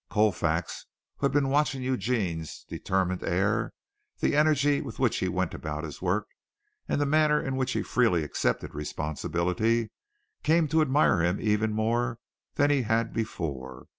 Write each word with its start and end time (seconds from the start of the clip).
Colfax, 0.09 0.87
who 1.17 1.27
had 1.27 1.31
been 1.31 1.49
watching 1.49 1.83
Eugene's 1.83 2.65
determined 2.67 3.21
air, 3.23 3.71
the 4.19 4.35
energy 4.35 4.81
with 4.81 4.97
which 4.97 5.17
he 5.19 5.27
went 5.29 5.53
about 5.53 5.83
his 5.83 6.01
work 6.01 6.27
and 6.87 6.99
the 6.99 7.05
manner 7.05 7.39
in 7.39 7.55
which 7.55 7.73
he 7.73 7.83
freely 7.83 8.23
accepted 8.23 8.73
responsibility, 8.73 9.91
came 10.41 10.67
to 10.67 10.81
admire 10.81 11.19
him 11.21 11.39
even 11.39 11.71
more 11.71 12.17
than 12.55 12.71
he 12.71 12.81
had 12.81 13.13
before. 13.13 13.85